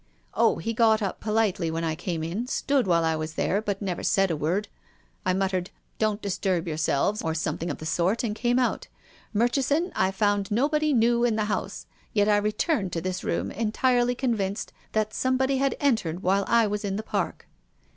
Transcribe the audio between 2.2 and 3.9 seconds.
in, stood while I was there, but